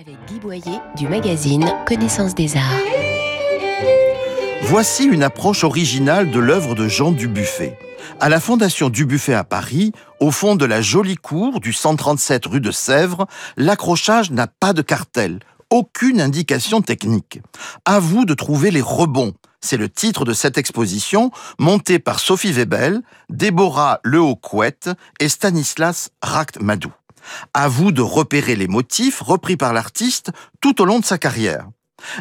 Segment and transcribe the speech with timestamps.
[0.00, 2.62] avec Guy Boyer du magazine Connaissance des Arts.
[4.62, 7.78] Voici une approche originale de l'œuvre de Jean Dubuffet.
[8.18, 12.60] À la Fondation Dubuffet à Paris, au fond de la jolie cour du 137 rue
[12.60, 13.26] de Sèvres,
[13.56, 15.38] l'accrochage n'a pas de cartel,
[15.70, 17.40] aucune indication technique.
[17.84, 19.34] À vous de trouver les rebonds.
[19.60, 23.00] C'est le titre de cette exposition, montée par Sophie Webel,
[23.30, 24.90] Déborah Lehaucouette
[25.20, 26.92] et Stanislas Racht-Madou.
[27.52, 30.30] À vous de repérer les motifs repris par l'artiste
[30.60, 31.66] tout au long de sa carrière.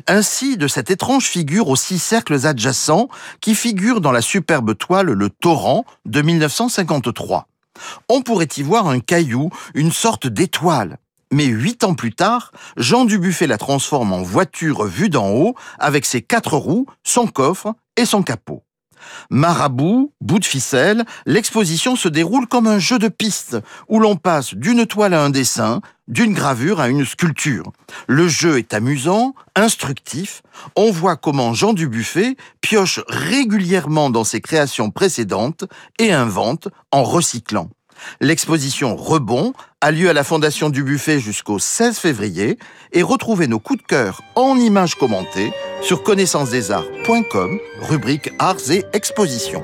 [0.07, 3.09] Ainsi de cette étrange figure aux six cercles adjacents
[3.41, 7.47] qui figure dans la superbe toile Le Torrent de 1953.
[8.09, 10.99] On pourrait y voir un caillou, une sorte d'étoile.
[11.31, 16.05] Mais huit ans plus tard, Jean Dubuffet la transforme en voiture vue d'en haut avec
[16.05, 18.63] ses quatre roues, son coffre et son capot.
[19.29, 23.57] Marabout, bout de ficelle, l'exposition se déroule comme un jeu de pistes,
[23.87, 27.71] où l'on passe d'une toile à un dessin, d'une gravure à une sculpture.
[28.07, 30.41] Le jeu est amusant, instructif,
[30.75, 35.65] on voit comment Jean Dubuffet pioche régulièrement dans ses créations précédentes
[35.99, 37.69] et invente en recyclant.
[38.21, 42.57] L'exposition Rebond a lieu à la Fondation Dubuffet jusqu'au 16 février
[42.91, 45.51] et retrouvez nos coups de cœur en images commentées
[45.83, 49.63] sur connaissancesdesarts.com, rubrique Arts et Expositions.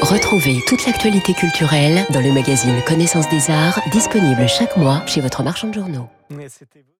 [0.00, 5.42] Retrouvez toute l'actualité culturelle dans le magazine Connaissance des Arts, disponible chaque mois chez votre
[5.42, 6.08] marchand de journaux.